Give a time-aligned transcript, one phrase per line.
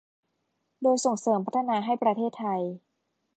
[0.81, 2.61] โดยส่งเสริมพัฒนาให้ประเทศไทย